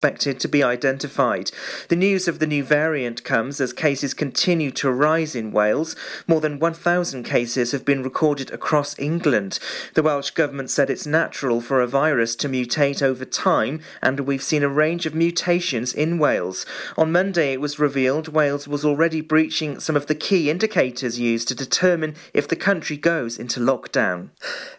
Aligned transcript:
expected 0.00 0.40
to 0.40 0.48
be 0.48 0.62
identified. 0.62 1.50
The 1.88 1.94
news 1.94 2.26
of 2.26 2.38
the 2.38 2.46
new 2.46 2.64
variant 2.64 3.22
comes 3.22 3.60
as 3.60 3.74
cases 3.74 4.14
continue 4.14 4.70
to 4.70 4.90
rise 4.90 5.34
in 5.34 5.52
Wales. 5.52 5.94
More 6.26 6.40
than 6.40 6.58
1,000 6.58 7.22
cases 7.22 7.72
have 7.72 7.84
been 7.84 8.02
recorded 8.02 8.50
across 8.50 8.98
England. 8.98 9.58
The 9.92 10.02
Welsh 10.02 10.30
Government 10.30 10.70
said 10.70 10.88
it's 10.88 11.06
natural 11.06 11.60
for 11.60 11.82
a 11.82 11.86
virus 11.86 12.34
to 12.36 12.48
mutate 12.48 13.02
over 13.02 13.26
time, 13.26 13.82
and 14.00 14.20
we've 14.20 14.42
seen 14.42 14.62
a 14.62 14.70
range 14.70 15.04
of 15.04 15.14
mutations 15.14 15.92
in 15.92 16.18
Wales. 16.18 16.64
On 16.96 17.12
Monday, 17.12 17.52
it 17.52 17.60
was 17.60 17.78
revealed 17.78 18.28
Wales 18.28 18.66
was 18.66 18.86
already 18.86 19.20
breaching 19.20 19.80
some 19.80 19.96
of 19.96 20.06
the 20.06 20.14
key 20.14 20.48
indicators 20.48 21.20
used 21.20 21.46
to 21.48 21.54
determine 21.54 22.14
if 22.32 22.48
the 22.48 22.56
country 22.56 22.96
goes 22.96 23.38
into 23.38 23.60
lockdown. 23.60 24.30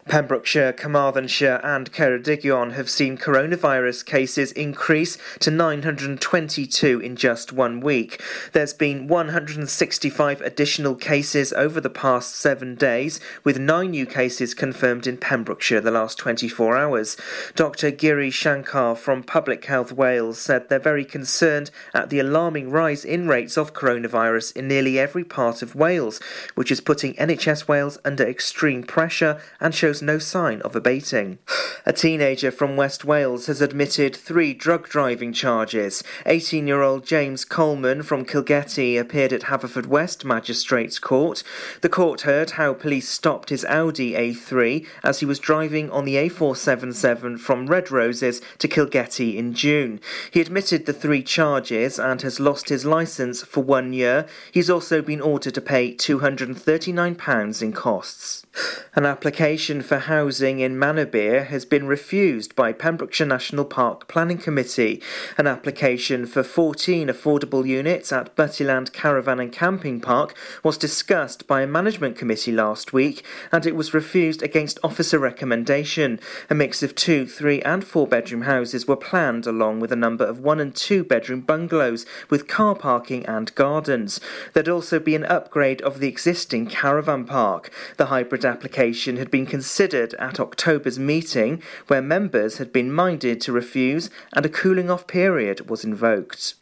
Pembrokeshire, 0.08 0.72
Carmarthenshire, 0.72 1.60
and 1.62 1.92
Ceredigion 1.92 2.72
have 2.72 2.90
seen 2.90 3.16
coronavirus 3.16 4.04
cases 4.04 4.50
increase 4.50 5.11
to 5.40 5.50
922 5.50 7.00
in 7.00 7.16
just 7.16 7.52
one 7.52 7.80
week. 7.80 8.22
There's 8.52 8.74
been 8.74 9.06
165 9.06 10.40
additional 10.40 10.94
cases 10.94 11.52
over 11.52 11.80
the 11.80 11.90
past 11.90 12.34
seven 12.34 12.74
days, 12.74 13.20
with 13.44 13.58
nine 13.58 13.90
new 13.90 14.06
cases 14.06 14.54
confirmed 14.54 15.06
in 15.06 15.16
Pembrokeshire 15.16 15.80
the 15.80 15.90
last 15.90 16.18
24 16.18 16.76
hours. 16.76 17.16
Dr. 17.54 17.90
Giri 17.90 18.30
Shankar 18.30 18.96
from 18.96 19.22
Public 19.22 19.64
Health 19.64 19.92
Wales 19.92 20.38
said 20.40 20.68
they're 20.68 20.78
very 20.78 21.04
concerned 21.04 21.70
at 21.94 22.10
the 22.10 22.18
alarming 22.18 22.70
rise 22.70 23.04
in 23.04 23.28
rates 23.28 23.56
of 23.56 23.74
coronavirus 23.74 24.56
in 24.56 24.68
nearly 24.68 24.98
every 24.98 25.24
part 25.24 25.62
of 25.62 25.74
Wales, 25.74 26.20
which 26.54 26.70
is 26.70 26.80
putting 26.80 27.14
NHS 27.14 27.68
Wales 27.68 27.98
under 28.04 28.26
extreme 28.26 28.82
pressure 28.82 29.40
and 29.60 29.74
shows 29.74 30.02
no 30.02 30.18
sign 30.18 30.60
of 30.62 30.76
abating. 30.76 31.38
A 31.84 31.92
teenager 31.92 32.50
from 32.50 32.76
West 32.76 33.04
Wales 33.04 33.46
has 33.46 33.60
admitted 33.60 34.14
three 34.14 34.54
drug 34.54 34.88
driving 35.02 35.32
charges. 35.32 36.04
18 36.26 36.68
year 36.68 36.80
old 36.80 37.04
James 37.04 37.44
Coleman 37.44 38.04
from 38.04 38.24
Kilgetty 38.24 38.96
appeared 38.96 39.32
at 39.32 39.48
Haverfordwest 39.50 40.24
Magistrates 40.24 41.00
Court. 41.00 41.42
The 41.80 41.88
court 41.88 42.20
heard 42.20 42.50
how 42.50 42.72
police 42.72 43.08
stopped 43.08 43.50
his 43.50 43.64
Audi 43.64 44.12
A3 44.12 44.86
as 45.02 45.18
he 45.18 45.26
was 45.26 45.40
driving 45.40 45.90
on 45.90 46.04
the 46.04 46.14
A477 46.14 47.40
from 47.40 47.66
Red 47.66 47.90
Roses 47.90 48.40
to 48.58 48.68
Kilgetty 48.68 49.34
in 49.34 49.54
June. 49.54 49.98
He 50.30 50.40
admitted 50.40 50.86
the 50.86 50.92
three 50.92 51.24
charges 51.24 51.98
and 51.98 52.22
has 52.22 52.38
lost 52.38 52.68
his 52.68 52.84
licence 52.84 53.42
for 53.42 53.64
one 53.64 53.92
year. 53.92 54.26
He's 54.52 54.70
also 54.70 55.02
been 55.02 55.20
ordered 55.20 55.54
to 55.54 55.60
pay 55.60 55.96
£239 55.96 57.60
in 57.60 57.72
costs. 57.72 58.46
An 58.94 59.06
application 59.06 59.80
for 59.80 60.00
housing 60.00 60.60
in 60.60 60.76
Manorbier 60.76 61.46
has 61.46 61.64
been 61.64 61.86
refused 61.86 62.54
by 62.54 62.74
Pembrokeshire 62.74 63.26
National 63.26 63.64
Park 63.64 64.06
Planning 64.06 64.36
Committee. 64.36 65.00
An 65.38 65.46
application 65.46 66.26
for 66.26 66.42
14 66.42 67.08
affordable 67.08 67.66
units 67.66 68.12
at 68.12 68.36
Buttyland 68.36 68.92
Caravan 68.92 69.40
and 69.40 69.50
Camping 69.50 69.98
Park 69.98 70.36
was 70.62 70.76
discussed 70.76 71.46
by 71.46 71.62
a 71.62 71.66
management 71.66 72.18
committee 72.18 72.52
last 72.52 72.92
week 72.92 73.24
and 73.50 73.64
it 73.64 73.74
was 73.74 73.94
refused 73.94 74.42
against 74.42 74.78
officer 74.84 75.18
recommendation. 75.18 76.20
A 76.50 76.54
mix 76.54 76.82
of 76.82 76.94
two, 76.94 77.26
three, 77.26 77.62
and 77.62 77.82
four 77.82 78.06
bedroom 78.06 78.42
houses 78.42 78.86
were 78.86 78.96
planned 78.96 79.46
along 79.46 79.80
with 79.80 79.90
a 79.90 79.96
number 79.96 80.26
of 80.26 80.40
one 80.40 80.60
and 80.60 80.74
two 80.76 81.02
bedroom 81.02 81.40
bungalows 81.40 82.04
with 82.28 82.46
car 82.46 82.74
parking 82.74 83.24
and 83.24 83.54
gardens. 83.54 84.20
There'd 84.52 84.68
also 84.68 84.98
be 84.98 85.14
an 85.14 85.24
upgrade 85.24 85.80
of 85.80 85.98
the 85.98 86.08
existing 86.08 86.66
caravan 86.66 87.24
park. 87.24 87.70
The 87.96 88.06
hybrid 88.06 88.41
application 88.44 89.16
had 89.16 89.30
been 89.30 89.46
considered 89.46 90.14
at 90.14 90.40
October's 90.40 90.98
meeting, 90.98 91.62
where 91.86 92.02
members 92.02 92.58
had 92.58 92.72
been 92.72 92.92
minded 92.92 93.40
to 93.42 93.52
refuse 93.52 94.10
and 94.32 94.44
a 94.44 94.48
cooling 94.48 94.90
off 94.90 95.06
period 95.06 95.68
was 95.70 95.84
invoked. 95.84 96.54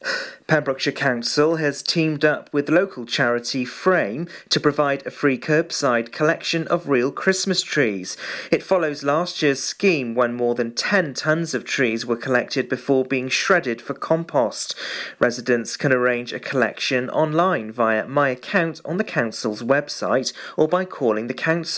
Pembrokeshire 0.46 0.92
Council 0.92 1.56
has 1.56 1.82
teamed 1.82 2.24
up 2.24 2.52
with 2.52 2.68
local 2.68 3.06
charity 3.06 3.64
Frame 3.64 4.26
to 4.48 4.58
provide 4.58 5.06
a 5.06 5.10
free 5.10 5.38
curbside 5.38 6.10
collection 6.10 6.66
of 6.66 6.88
real 6.88 7.12
Christmas 7.12 7.62
trees. 7.62 8.16
It 8.50 8.62
follows 8.62 9.04
last 9.04 9.42
year's 9.42 9.62
scheme 9.62 10.14
when 10.16 10.34
more 10.34 10.56
than 10.56 10.74
10 10.74 11.14
tonnes 11.14 11.54
of 11.54 11.64
trees 11.64 12.04
were 12.04 12.16
collected 12.16 12.68
before 12.68 13.04
being 13.04 13.28
shredded 13.28 13.80
for 13.80 13.94
compost. 13.94 14.74
Residents 15.20 15.76
can 15.76 15.92
arrange 15.92 16.32
a 16.32 16.40
collection 16.40 17.08
online 17.10 17.70
via 17.70 18.06
My 18.08 18.30
Account 18.30 18.80
on 18.84 18.96
the 18.96 19.04
Council's 19.04 19.62
website 19.62 20.32
or 20.56 20.66
by 20.66 20.84
calling 20.84 21.28
the 21.28 21.34
Council. 21.34 21.69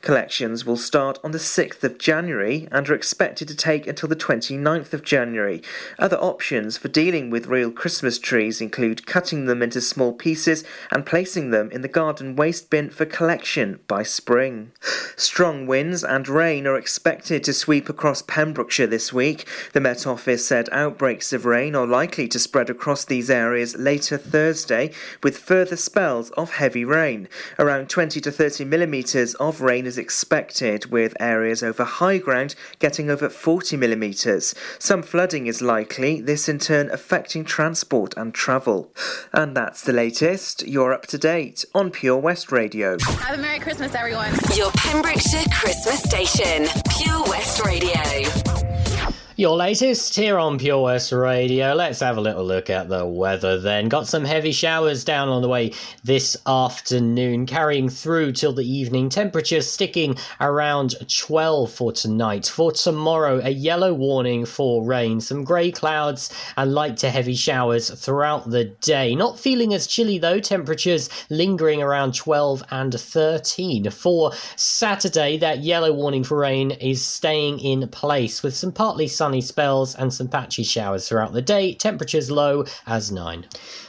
Collections 0.00 0.64
will 0.64 0.76
start 0.76 1.18
on 1.22 1.32
the 1.32 1.38
6th 1.38 1.84
of 1.84 1.98
January 1.98 2.66
and 2.72 2.88
are 2.88 2.94
expected 2.94 3.48
to 3.48 3.56
take 3.56 3.86
until 3.86 4.08
the 4.08 4.16
29th 4.16 4.92
of 4.92 5.04
January. 5.04 5.62
Other 5.98 6.16
options 6.16 6.78
for 6.78 6.88
dealing 6.88 7.28
with 7.28 7.46
real 7.46 7.70
Christmas 7.70 8.18
trees 8.18 8.60
include 8.60 9.06
cutting 9.06 9.46
them 9.46 9.62
into 9.62 9.80
small 9.80 10.12
pieces 10.12 10.64
and 10.90 11.04
placing 11.04 11.50
them 11.50 11.70
in 11.70 11.82
the 11.82 11.88
garden 11.88 12.34
waste 12.36 12.70
bin 12.70 12.90
for 12.90 13.04
collection 13.04 13.80
by 13.86 14.02
spring. 14.02 14.72
Strong 15.16 15.66
winds 15.66 16.02
and 16.02 16.28
rain 16.28 16.66
are 16.66 16.78
expected 16.78 17.44
to 17.44 17.52
sweep 17.52 17.88
across 17.88 18.22
Pembrokeshire 18.22 18.86
this 18.86 19.12
week. 19.12 19.46
The 19.72 19.80
Met 19.80 20.06
Office 20.06 20.46
said 20.46 20.68
outbreaks 20.72 21.32
of 21.32 21.44
rain 21.44 21.74
are 21.74 21.86
likely 21.86 22.28
to 22.28 22.38
spread 22.38 22.70
across 22.70 23.04
these 23.04 23.30
areas 23.30 23.76
later 23.76 24.16
Thursday, 24.16 24.92
with 25.22 25.38
further 25.38 25.76
spells 25.76 26.30
of 26.30 26.52
heavy 26.52 26.84
rain. 26.84 27.28
Around 27.58 27.88
20 27.88 28.20
to 28.20 28.30
30 28.30 28.64
millimetres 28.64 29.25
of 29.34 29.60
rain 29.60 29.86
is 29.86 29.98
expected, 29.98 30.86
with 30.86 31.16
areas 31.20 31.62
over 31.62 31.84
high 31.84 32.18
ground 32.18 32.54
getting 32.78 33.10
over 33.10 33.28
40 33.28 33.76
millimetres. 33.76 34.54
Some 34.78 35.02
flooding 35.02 35.46
is 35.46 35.62
likely, 35.62 36.20
this 36.20 36.48
in 36.48 36.58
turn 36.58 36.90
affecting 36.90 37.44
transport 37.44 38.14
and 38.16 38.34
travel. 38.34 38.92
And 39.32 39.56
that's 39.56 39.82
the 39.82 39.92
latest. 39.92 40.66
You're 40.66 40.92
up 40.92 41.06
to 41.08 41.18
date 41.18 41.64
on 41.74 41.90
Pure 41.90 42.18
West 42.18 42.52
Radio. 42.52 42.96
Have 43.00 43.38
a 43.38 43.42
Merry 43.42 43.58
Christmas, 43.58 43.94
everyone. 43.94 44.32
Your 44.54 44.70
Pembrokeshire 44.72 45.44
Christmas 45.52 46.02
station, 46.02 46.66
Pure 46.90 47.24
West 47.24 47.64
Radio. 47.64 49.15
Your 49.38 49.58
latest 49.58 50.16
here 50.16 50.38
on 50.38 50.56
Pure 50.56 50.80
West 50.80 51.12
Radio. 51.12 51.74
Let's 51.74 52.00
have 52.00 52.16
a 52.16 52.22
little 52.22 52.42
look 52.42 52.70
at 52.70 52.88
the 52.88 53.04
weather 53.04 53.60
then. 53.60 53.90
Got 53.90 54.06
some 54.06 54.24
heavy 54.24 54.50
showers 54.50 55.04
down 55.04 55.28
on 55.28 55.42
the 55.42 55.48
way 55.48 55.74
this 56.02 56.38
afternoon, 56.46 57.44
carrying 57.44 57.90
through 57.90 58.32
till 58.32 58.54
the 58.54 58.64
evening. 58.64 59.10
Temperatures 59.10 59.70
sticking 59.70 60.16
around 60.40 60.94
12 61.14 61.70
for 61.70 61.92
tonight. 61.92 62.46
For 62.46 62.72
tomorrow, 62.72 63.42
a 63.44 63.50
yellow 63.50 63.92
warning 63.92 64.46
for 64.46 64.82
rain, 64.82 65.20
some 65.20 65.44
grey 65.44 65.70
clouds 65.70 66.32
and 66.56 66.72
light 66.72 66.96
to 66.98 67.10
heavy 67.10 67.34
showers 67.34 67.90
throughout 67.90 68.48
the 68.48 68.64
day. 68.64 69.14
Not 69.14 69.38
feeling 69.38 69.74
as 69.74 69.86
chilly 69.86 70.16
though, 70.16 70.40
temperatures 70.40 71.10
lingering 71.28 71.82
around 71.82 72.14
12 72.14 72.64
and 72.70 72.98
13. 72.98 73.90
For 73.90 74.32
Saturday, 74.56 75.36
that 75.36 75.58
yellow 75.58 75.92
warning 75.92 76.24
for 76.24 76.38
rain 76.38 76.70
is 76.70 77.04
staying 77.04 77.58
in 77.58 77.86
place 77.88 78.42
with 78.42 78.56
some 78.56 78.72
partly 78.72 79.06
sunny 79.06 79.25
sunny 79.26 79.40
spells 79.40 79.96
and 79.96 80.14
some 80.14 80.28
patchy 80.28 80.62
showers 80.62 81.08
throughout 81.08 81.32
the 81.32 81.42
day. 81.42 81.74
Temperatures 81.74 82.30
low 82.30 82.64
as 82.86 83.10
9. 83.10 83.44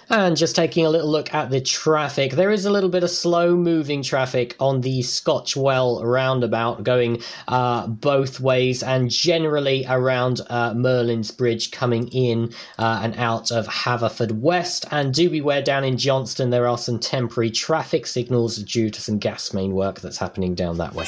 And 0.09 0.35
just 0.35 0.55
taking 0.55 0.83
a 0.83 0.89
little 0.89 1.11
look 1.11 1.31
at 1.31 1.51
the 1.51 1.61
traffic, 1.61 2.31
there 2.31 2.49
is 2.49 2.65
a 2.65 2.71
little 2.71 2.89
bit 2.89 3.03
of 3.03 3.11
slow 3.11 3.55
moving 3.55 4.01
traffic 4.01 4.55
on 4.59 4.81
the 4.81 5.03
Scotchwell 5.03 6.03
roundabout 6.03 6.83
going 6.83 7.21
uh, 7.47 7.85
both 7.85 8.39
ways 8.39 8.81
and 8.81 9.11
generally 9.11 9.85
around 9.87 10.41
uh, 10.49 10.73
Merlin's 10.73 11.29
Bridge 11.29 11.69
coming 11.69 12.07
in 12.07 12.51
uh, 12.79 13.01
and 13.03 13.15
out 13.17 13.51
of 13.51 13.67
Haverfordwest. 13.67 14.87
And 14.89 15.13
do 15.13 15.29
beware 15.29 15.61
down 15.61 15.83
in 15.83 15.99
Johnston, 15.99 16.49
there 16.49 16.65
are 16.65 16.79
some 16.79 16.97
temporary 16.97 17.51
traffic 17.51 18.07
signals 18.07 18.57
due 18.57 18.89
to 18.89 18.99
some 18.99 19.19
gas 19.19 19.53
main 19.53 19.73
work 19.73 19.99
that's 20.01 20.17
happening 20.17 20.55
down 20.55 20.79
that 20.79 20.95
way. 20.95 21.05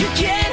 You 0.00 0.06
can't 0.14 0.47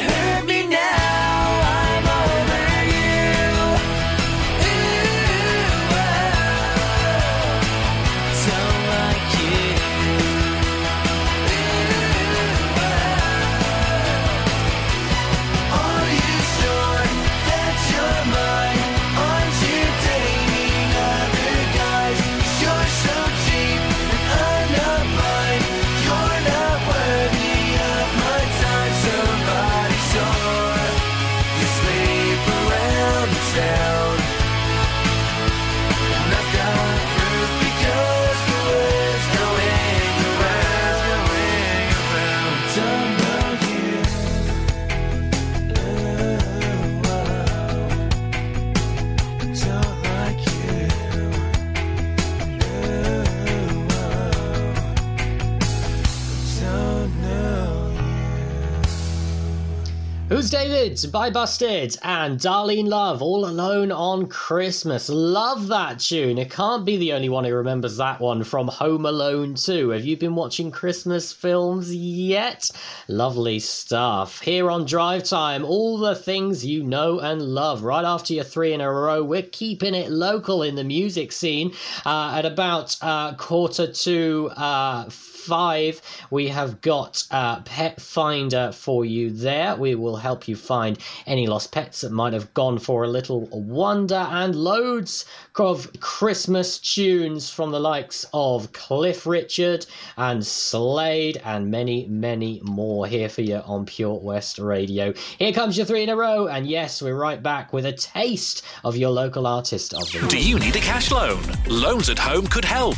Who's 60.28 60.50
David? 60.50 61.00
By 61.12 61.30
Busted 61.30 61.98
and 62.02 62.40
Darlene 62.40 62.88
Love, 62.88 63.22
All 63.22 63.46
Alone 63.46 63.92
on 63.92 64.26
Christmas. 64.26 65.08
Love 65.08 65.68
that 65.68 66.00
tune. 66.00 66.40
It 66.40 66.50
can't 66.50 66.84
be 66.84 66.98
the 66.98 67.14
only 67.14 67.30
one 67.30 67.44
who 67.44 67.54
remembers 67.54 67.98
that 67.98 68.20
one 68.20 68.44
from 68.44 68.68
Home 68.68 69.06
Alone 69.06 69.54
2. 69.54 69.90
Have 69.90 70.04
you 70.04 70.18
been 70.18 70.34
watching 70.34 70.72
Christmas 70.72 71.32
films 71.32 71.94
yet? 71.94 72.68
Lovely 73.08 73.60
stuff. 73.60 74.42
Here 74.42 74.72
on 74.72 74.86
Drive 74.86 75.26
Time, 75.26 75.64
all 75.64 76.00
the 76.00 76.16
things 76.16 76.66
you 76.66 76.82
know 76.82 77.20
and 77.20 77.40
love. 77.40 77.84
Right 77.84 78.04
after 78.04 78.34
your 78.34 78.46
three 78.46 78.74
in 78.74 78.82
a 78.82 78.92
row, 78.92 79.24
we're 79.24 79.44
keeping 79.44 79.94
it 79.94 80.10
local 80.10 80.64
in 80.64 80.74
the 80.74 80.84
music 80.84 81.32
scene. 81.34 81.72
Uh, 82.04 82.34
at 82.36 82.46
about 82.46 82.98
uh, 83.04 83.36
quarter 83.36 83.92
to 83.92 84.50
uh, 84.56 85.08
five, 85.46 86.02
we 86.32 86.48
have 86.48 86.82
got 86.82 87.24
uh, 87.32 87.62
Pet 87.62 88.02
Finder 88.02 88.72
for 88.72 89.06
you 89.06 89.30
there. 89.30 89.76
We 89.76 89.96
will 89.96 90.16
help 90.16 90.48
you 90.48 90.56
find 90.56 90.98
any 91.28 91.48
lost 91.48 91.72
pets 91.72 92.02
that 92.02 92.12
might 92.12 92.34
have 92.34 92.54
gone 92.54 92.80
for 92.80 93.04
a 93.04 93.08
little 93.08 93.48
wander 93.52 94.16
and 94.32 94.56
loads 94.56 95.26
of 95.56 95.90
Christmas 96.00 96.80
tunes 96.80 97.50
from 97.50 97.72
the 97.72 97.80
likes 97.80 98.26
of 98.34 98.72
Cliff 98.74 99.26
Richard 99.26 99.86
and 100.18 100.46
Slade 100.46 101.42
and 101.46 101.70
many, 101.70 102.08
many 102.08 102.62
more 102.64 103.08
here 103.08 103.30
for 103.30 103.42
you 103.42 103.58
on 103.58 103.86
Pure 103.86 104.20
West 104.20 104.60
Radio. 104.60 105.14
Here 105.38 105.54
comes 105.54 105.78
your 105.78 105.86
three 105.86 106.04
in 106.04 106.10
a 106.10 106.16
row, 106.16 106.48
and 106.48 106.68
yes, 106.68 107.02
we're 107.02 107.16
right 107.16 107.42
back 107.42 107.72
with 107.72 107.86
a 107.86 107.94
taste 107.94 108.64
of 108.84 108.98
your 108.98 109.12
local 109.12 109.48
artist 109.48 109.94
of 109.94 110.12
the 110.12 110.20
week. 110.22 110.30
Do 110.30 110.42
you 110.42 110.60
need 110.60 110.76
a 110.76 110.80
cash 110.80 111.12
loan? 111.12 111.42
Loans 111.68 112.10
at 112.10 112.20
Home 112.20 112.48
could 112.48 112.66
help. 112.66 112.98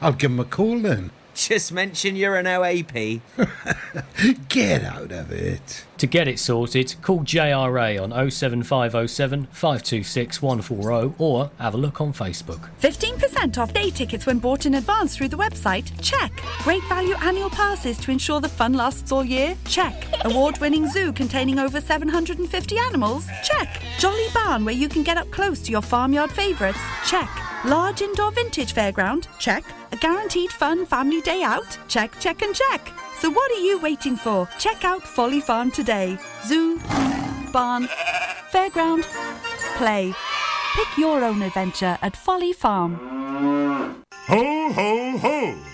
I'll 0.00 0.12
give 0.12 0.30
him 0.30 0.40
a 0.40 0.44
call 0.44 0.78
then. 0.78 1.10
Just 1.34 1.72
mention 1.72 2.14
you're 2.14 2.36
an 2.36 2.46
OAP. 2.46 3.20
Get 4.48 4.84
out 4.84 5.10
of 5.10 5.32
it. 5.32 5.84
To 5.98 6.06
get 6.06 6.28
it 6.28 6.38
sorted, 6.38 6.94
call 7.02 7.20
JRA 7.20 8.00
on 8.00 8.30
07507 8.30 9.46
526 9.50 10.42
140 10.42 11.14
or 11.18 11.50
have 11.58 11.74
a 11.74 11.76
look 11.76 12.00
on 12.00 12.12
Facebook. 12.12 12.68
15% 12.80 13.58
off 13.58 13.72
day 13.72 13.90
tickets 13.90 14.26
when 14.26 14.38
bought 14.38 14.66
in 14.66 14.74
advance 14.74 15.16
through 15.16 15.28
the 15.28 15.36
website? 15.36 15.90
Check. 16.00 16.32
Great 16.62 16.84
value 16.84 17.16
annual 17.16 17.50
passes 17.50 17.98
to 17.98 18.12
ensure 18.12 18.40
the 18.40 18.48
fun 18.48 18.74
lasts 18.74 19.10
all 19.10 19.24
year? 19.24 19.56
Check. 19.66 20.06
Award 20.24 20.58
winning 20.58 20.88
zoo 20.88 21.12
containing 21.12 21.58
over 21.58 21.80
750 21.80 22.78
animals? 22.78 23.26
Check. 23.42 23.82
Jolly 23.98 24.26
barn 24.32 24.64
where 24.64 24.74
you 24.74 24.88
can 24.88 25.02
get 25.02 25.16
up 25.16 25.30
close 25.32 25.60
to 25.62 25.72
your 25.72 25.82
farmyard 25.82 26.30
favourites? 26.30 26.78
Check. 27.06 27.28
Large 27.64 28.02
indoor 28.02 28.30
vintage 28.30 28.74
fairground? 28.74 29.26
Check. 29.38 29.64
A 29.90 29.96
guaranteed 29.96 30.50
fun 30.50 30.84
family 30.84 31.22
day 31.22 31.42
out? 31.42 31.78
Check, 31.88 32.12
check, 32.20 32.42
and 32.42 32.54
check. 32.54 32.92
So 33.20 33.30
what 33.30 33.50
are 33.52 33.60
you 33.60 33.78
waiting 33.78 34.16
for? 34.16 34.46
Check 34.58 34.84
out 34.84 35.02
Folly 35.02 35.40
Farm 35.40 35.70
today. 35.70 36.18
Zoo, 36.44 36.78
barn, 37.52 37.88
fairground, 38.52 39.04
play. 39.78 40.12
Pick 40.74 40.98
your 40.98 41.24
own 41.24 41.40
adventure 41.40 41.96
at 42.02 42.14
Folly 42.14 42.52
Farm. 42.52 42.96
Ho, 44.26 44.72
ho, 44.72 45.18
ho! 45.18 45.73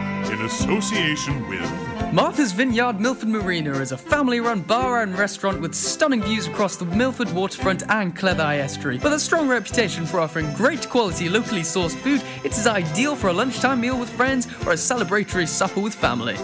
in 0.29 0.41
association 0.41 1.47
with 1.47 1.69
Martha's 2.13 2.51
Vineyard 2.51 2.99
Milford 2.99 3.29
Marina 3.29 3.71
is 3.79 3.93
a 3.93 3.97
family 3.97 4.41
run 4.41 4.59
bar 4.59 5.01
and 5.01 5.17
restaurant 5.17 5.61
with 5.61 5.73
stunning 5.73 6.21
views 6.21 6.45
across 6.45 6.75
the 6.75 6.83
Milford 6.83 7.31
waterfront 7.31 7.83
and 7.89 8.13
Cleddau 8.13 8.59
estuary. 8.59 8.97
With 8.97 9.13
a 9.13 9.19
strong 9.19 9.47
reputation 9.47 10.05
for 10.05 10.19
offering 10.19 10.51
great 10.53 10.89
quality 10.89 11.29
locally 11.29 11.61
sourced 11.61 11.95
food, 11.95 12.21
it 12.43 12.51
is 12.51 12.67
ideal 12.67 13.15
for 13.15 13.29
a 13.29 13.33
lunchtime 13.33 13.79
meal 13.79 13.97
with 13.97 14.09
friends 14.09 14.47
or 14.65 14.73
a 14.73 14.75
celebratory 14.75 15.47
supper 15.47 15.79
with 15.79 15.95
family. 15.95 16.35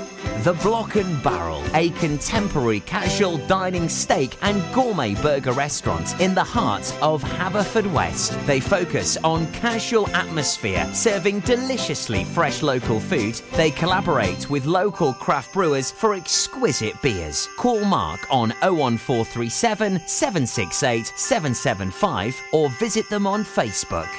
The 0.43 0.57
Block 0.63 0.95
and 0.95 1.21
Barrel, 1.21 1.61
a 1.73 1.89
contemporary 1.99 2.79
casual 2.81 3.37
dining 3.47 3.89
steak 3.89 4.37
and 4.43 4.63
gourmet 4.73 5.15
burger 5.15 5.51
restaurant 5.51 6.17
in 6.21 6.33
the 6.33 6.43
heart 6.43 6.95
of 7.01 7.21
Haverfordwest. 7.21 8.45
They 8.45 8.61
focus 8.61 9.17
on 9.17 9.51
casual 9.51 10.07
atmosphere, 10.15 10.89
serving 10.93 11.41
deliciously 11.41 12.23
fresh 12.23 12.61
local 12.61 13.01
food. 13.01 13.35
They 13.53 13.66
collaborate 13.71 14.49
with 14.49 14.65
local 14.65 15.13
craft 15.13 15.53
brewers 15.53 15.91
for 15.91 16.13
exquisite 16.13 17.01
beers. 17.01 17.47
Call 17.57 17.83
Mark 17.85 18.19
on 18.31 18.49
01437 18.61 19.99
768 20.07 21.13
775 21.15 22.41
or 22.53 22.69
visit 22.71 23.09
them 23.09 23.25
on 23.27 23.43
Facebook. 23.43 24.09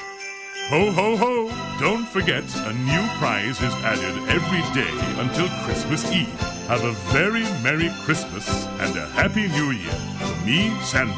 Ho, 0.69 0.91
ho, 0.91 1.17
ho! 1.17 1.77
Don't 1.79 2.07
forget, 2.07 2.43
a 2.55 2.73
new 2.73 3.07
prize 3.17 3.61
is 3.61 3.73
added 3.83 4.15
every 4.29 4.61
day 4.79 5.21
until 5.21 5.47
Christmas 5.65 6.11
Eve. 6.11 6.58
Have 6.69 6.83
a 6.83 6.91
very 7.11 7.41
Merry 7.63 7.89
Christmas 8.05 8.47
and 8.79 8.95
a 8.95 9.07
Happy 9.07 9.47
New 9.47 9.71
Year 9.71 9.91
from 10.19 10.45
me, 10.45 10.69
Santa, 10.83 11.11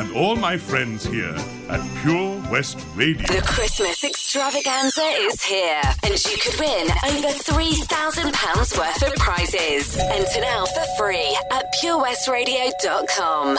and 0.00 0.10
all 0.16 0.34
my 0.34 0.56
friends 0.56 1.04
here 1.04 1.36
at 1.68 1.80
Pure 2.00 2.40
West 2.50 2.78
Radio. 2.94 3.26
The 3.26 3.42
Christmas 3.46 4.02
extravaganza 4.02 5.02
is 5.28 5.42
here, 5.44 5.82
and 6.04 6.14
you 6.24 6.38
could 6.38 6.58
win 6.58 6.88
over 7.04 7.28
£3,000 7.36 8.78
worth 8.78 9.02
of 9.02 9.14
prizes. 9.16 9.94
Enter 9.98 10.40
now 10.40 10.64
for 10.64 10.84
free 10.96 11.36
at 11.52 11.66
purewestradio.com. 11.82 13.58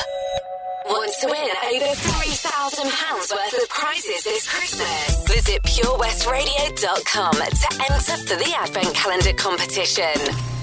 Want 0.87 1.11
to 1.21 1.27
win 1.27 1.49
over 1.75 1.93
£3,000 1.93 3.35
worth 3.35 3.61
of 3.61 3.69
prizes 3.69 4.23
this 4.23 4.49
Christmas? 4.49 5.27
Visit 5.27 5.61
purewestradio.com 5.61 7.33
to 7.35 7.83
enter 7.91 8.17
for 8.25 8.35
the 8.35 8.51
Advent 8.57 8.95
Calendar 8.95 9.33
competition. 9.33 10.54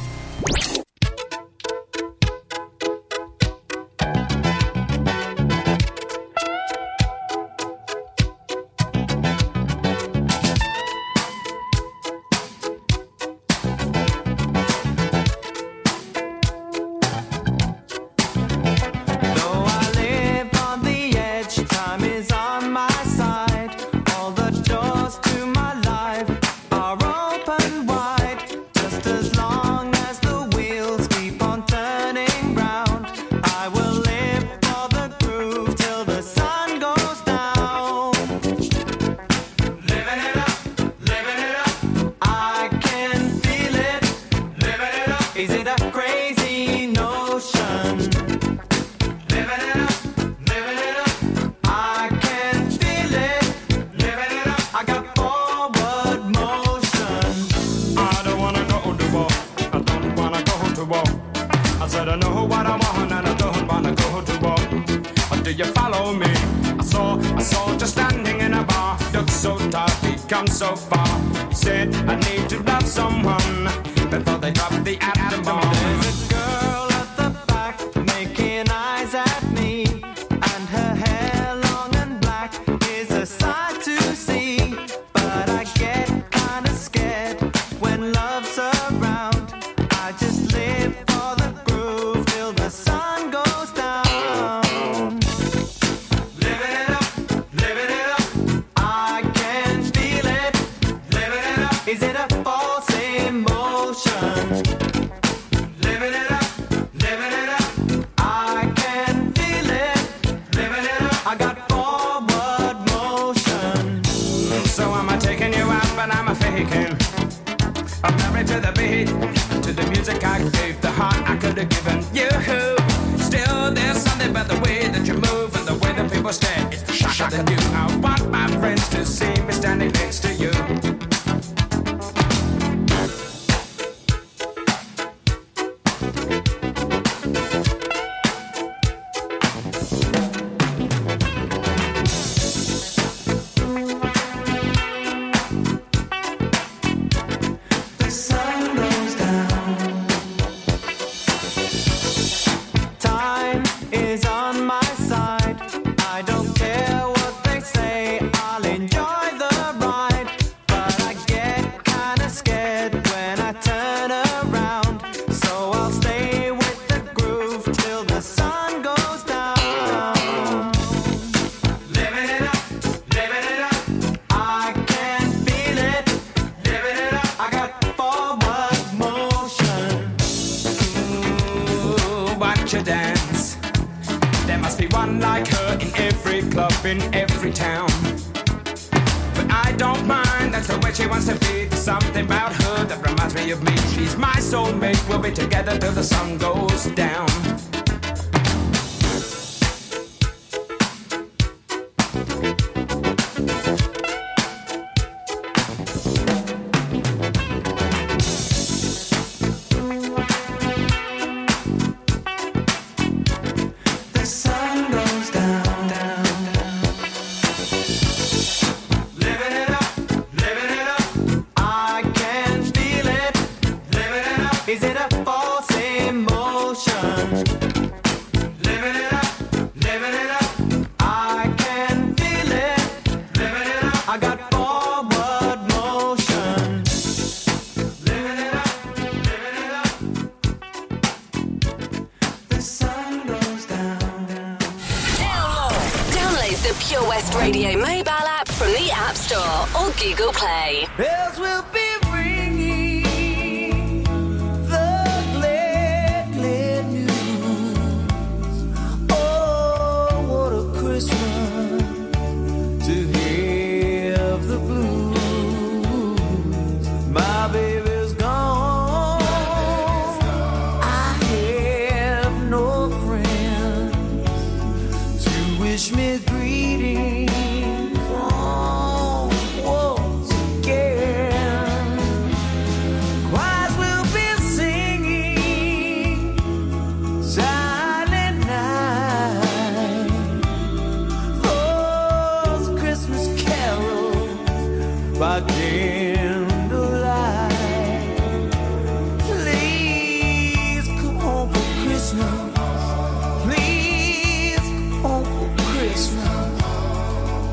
Me. 193.63 193.77
She's 193.95 194.17
my 194.17 194.35
soulmate, 194.39 195.09
we'll 195.09 195.19
be 195.19 195.33
together 195.33 195.79
till 195.79 195.93
the 195.93 196.05
sun 196.05 196.39
goes 196.39 196.87
down. 196.95 197.72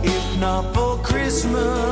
If 0.04 0.40
not 0.40 0.74
for 0.74 0.98
Christmas, 1.04 1.89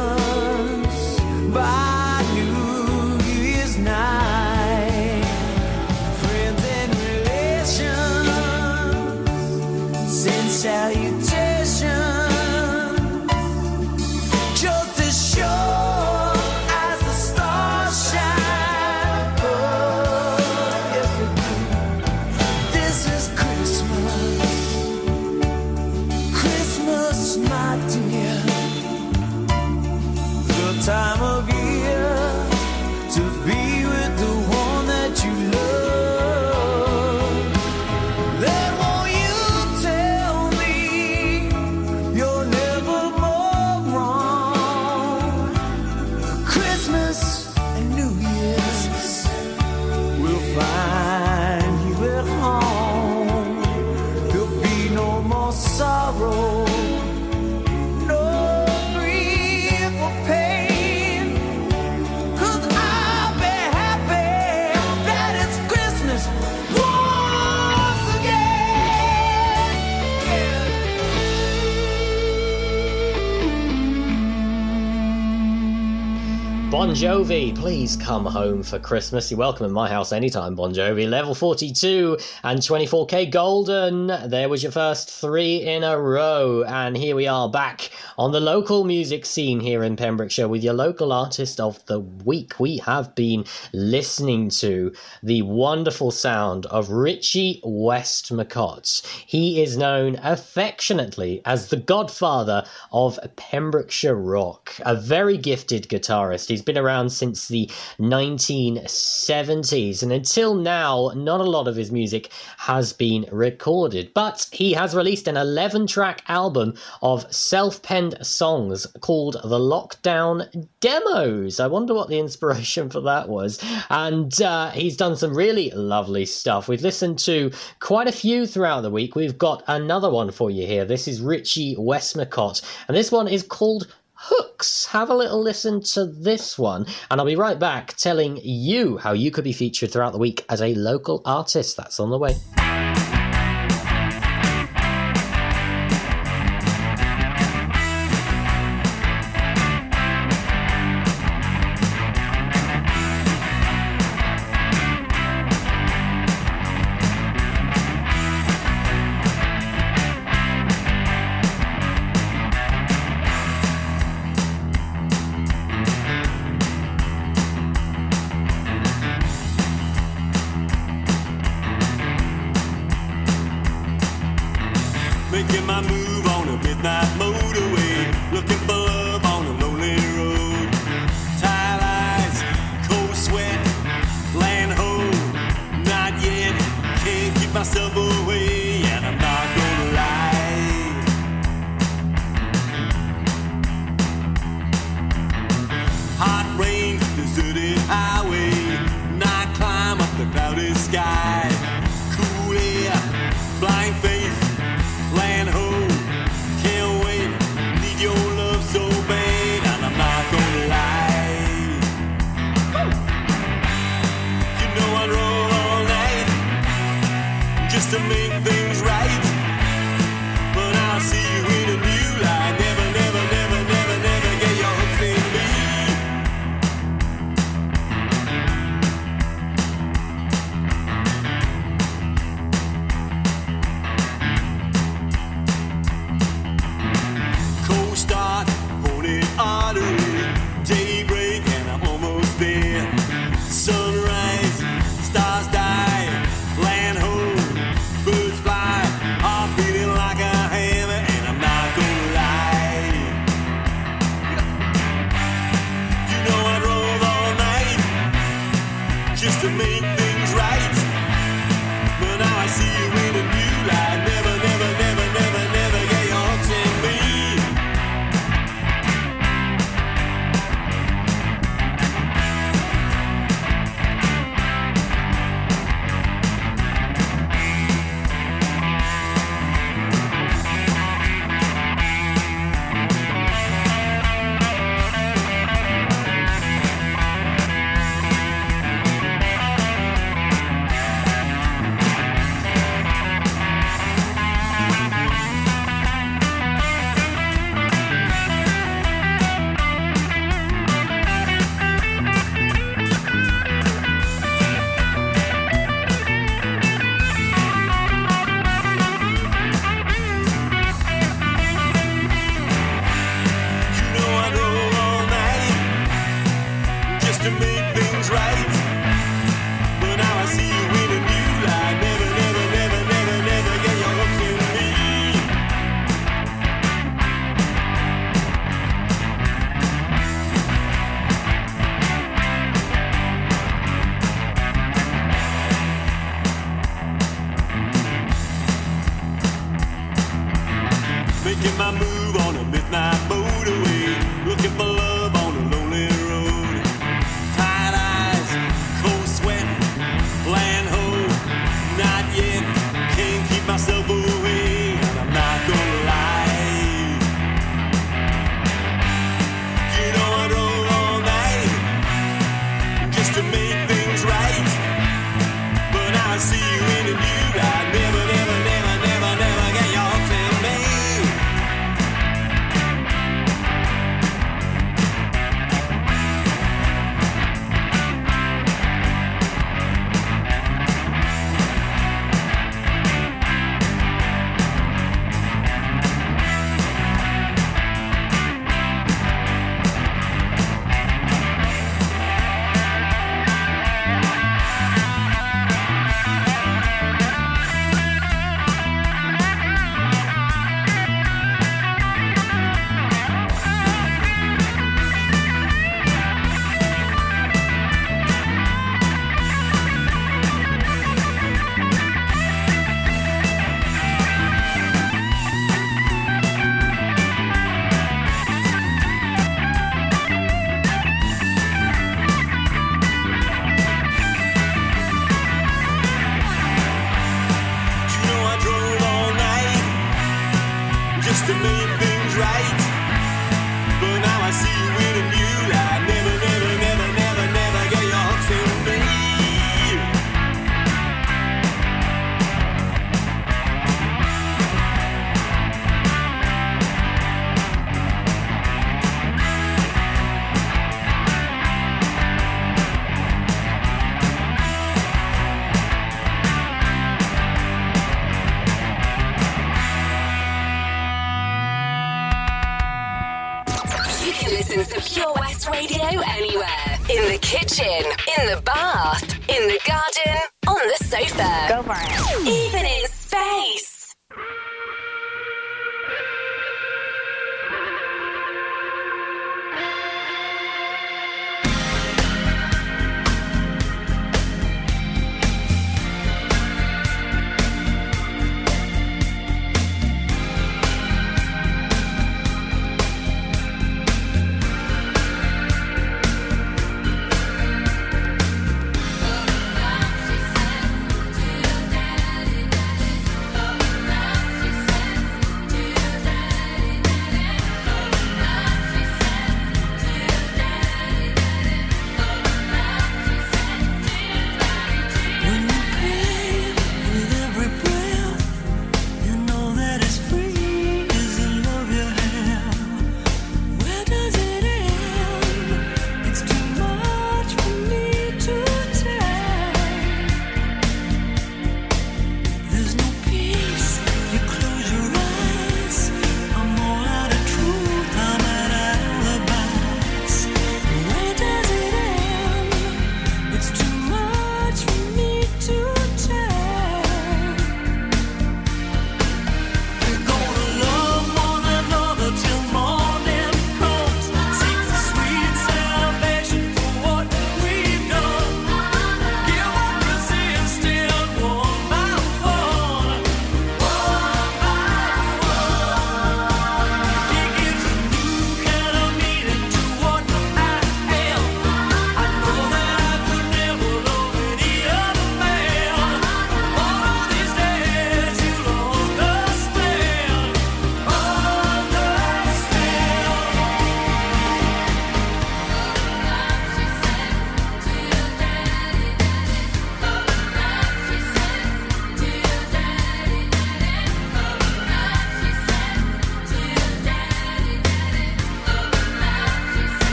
Jovi, 77.08 77.56
please 77.56 77.96
come 77.96 78.26
home 78.26 78.62
for 78.62 78.80
Christmas. 78.80 79.32
You're 79.32 79.38
welcome 79.38 79.65
in 79.65 79.72
my 79.72 79.88
house 79.88 80.12
anytime, 80.12 80.56
Bon 80.56 80.74
Jovi. 80.74 81.10
Level 81.10 81.34
42 81.34 82.17
and 82.43 82.60
24kGoldn. 82.60 84.30
There 84.30 84.50
was 84.50 84.62
your 84.62 84.74
first 84.74 85.10
three 85.10 85.63
in 85.63 85.86
a 85.86 85.98
row. 85.98 86.65
And 86.67 86.98
here 86.98 87.15
we 87.15 87.26
are 87.26 87.50
back 87.50 87.91
on 88.17 88.34
the 88.34 88.41
local 88.41 88.84
music 88.84 89.26
scene 89.26 89.62
here 89.62 89.86
in 89.86 89.96
Pembrokeshire 89.96 90.50
with 90.50 90.65
your 90.65 90.74
local 90.74 91.13
artist 91.13 91.62
of 91.62 91.84
the 91.86 92.02
week. 92.02 92.60
We 92.60 92.80
have 92.80 93.15
been 93.15 93.46
listening 93.72 94.50
to 94.60 94.91
the 95.24 95.43
wonderful 95.43 96.12
sound 96.12 96.65
of 96.65 96.89
Richie 96.89 97.62
Westmacott. 97.63 99.06
He 99.26 99.63
is 99.63 99.78
known 99.78 100.20
affectionately 100.24 101.41
as 101.46 101.70
the 101.70 101.78
godfather 101.78 102.65
of 102.91 103.17
Pembrokeshire 103.38 104.13
rock, 104.13 104.76
a 104.82 104.93
very 104.93 105.38
gifted 105.38 105.88
guitarist. 105.88 106.50
He's 106.50 106.62
been 106.62 106.78
around 106.78 106.97
since 107.08 107.48
the 107.48 107.70
1970s, 108.00 110.04
and 110.04 110.12
until 110.12 110.56
now, 110.56 111.12
not 111.16 111.40
a 111.40 111.44
lot 111.44 111.68
of 111.68 111.76
his 111.76 111.92
music 111.92 112.32
has 112.58 112.94
been 112.94 113.26
recorded. 113.32 114.12
But 114.14 114.48
he 114.52 114.74
has 114.74 114.96
released 114.96 115.28
an 115.28 115.38
11 115.38 115.88
track 115.88 116.24
album 116.28 116.74
of 117.02 117.32
self 117.34 117.82
penned 117.82 118.18
songs 118.26 118.86
called 119.02 119.38
the 119.44 119.60
Lockdown 119.60 120.68
Demos. 120.80 121.60
I 121.60 121.68
wonder 121.68 121.94
what 121.94 122.10
the 122.10 122.20
inspiration 122.20 122.90
for 122.90 123.02
that 123.02 123.30
was. 123.30 123.64
And 123.90 124.42
uh, 124.42 124.72
he's 124.72 124.98
done 124.98 125.16
some 125.16 125.36
really 125.36 125.70
lovely 125.72 126.26
stuff. 126.26 126.68
We've 126.68 126.82
listened 126.82 127.20
to 127.20 127.52
quite 127.80 128.08
a 128.08 128.12
few 128.12 128.48
throughout 128.48 128.82
the 128.82 128.90
week. 128.90 129.16
We've 129.16 129.38
got 129.38 129.64
another 129.68 130.10
one 130.10 130.32
for 130.32 130.50
you 130.50 130.66
here. 130.66 130.86
This 130.86 131.08
is 131.08 131.22
Richie 131.22 131.76
Westmacott, 131.76 132.62
and 132.88 132.98
this 132.98 133.12
one 133.12 133.28
is 133.28 133.44
called 133.44 133.88
Hooks. 134.19 134.88
Have 134.88 135.10
a 135.10 135.15
little 135.15 135.41
listen 135.41 135.82
to 135.93 136.06
this 136.06 136.58
one, 136.58 136.88
and 137.12 137.19
I'll 137.19 137.27
be 137.27 137.36
right 137.36 137.60
back 137.60 137.95
telling 137.97 138.39
you 138.43 138.97
how 138.97 139.13
you 139.13 139.30
could 139.32 139.43
be 139.43 139.53
featured 139.53 139.91
throughout 139.91 140.13
the 140.13 140.17
week 140.17 140.43
as 140.49 140.62
a 140.62 140.73
local 140.73 141.21
artist. 141.23 141.77
That's 141.77 141.99
on 141.99 142.10
the 142.10 142.17
way. 142.17 142.36